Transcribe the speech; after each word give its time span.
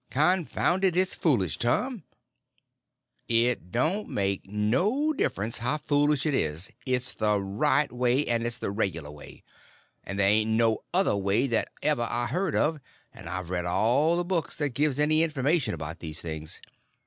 "Confound 0.09 0.83
it, 0.83 0.97
it's 0.97 1.13
foolish, 1.13 1.59
Tom." 1.59 2.01
"It 3.27 3.71
don't 3.71 4.09
make 4.09 4.47
no 4.49 5.13
difference 5.13 5.59
how 5.59 5.77
foolish 5.77 6.25
it 6.25 6.33
is, 6.33 6.71
it's 6.87 7.13
the 7.13 7.39
right 7.39 7.91
way—and 7.91 8.43
it's 8.47 8.57
the 8.57 8.71
regular 8.71 9.11
way. 9.11 9.43
And 10.03 10.17
there 10.19 10.25
ain't 10.27 10.49
no 10.49 10.79
other 10.91 11.15
way, 11.15 11.45
that 11.45 11.69
ever 11.83 12.01
I 12.09 12.25
heard 12.25 12.55
of, 12.55 12.79
and 13.13 13.29
I've 13.29 13.51
read 13.51 13.65
all 13.65 14.17
the 14.17 14.25
books 14.25 14.55
that 14.55 14.69
gives 14.69 14.99
any 14.99 15.21
information 15.21 15.75
about 15.75 15.99
these 15.99 16.19
things. 16.19 16.61